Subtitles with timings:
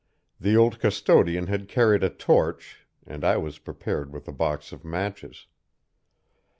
[0.39, 4.83] The old custodian had carried a torch (and I was prepared with a box of
[4.83, 5.45] matches.)